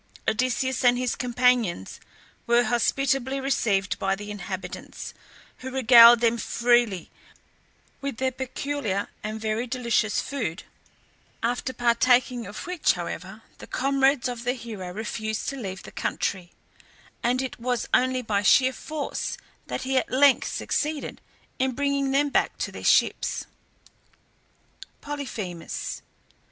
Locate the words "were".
2.47-2.63